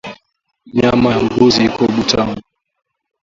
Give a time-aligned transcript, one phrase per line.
[0.77, 2.37] Nyama ya mbuzi iko butamu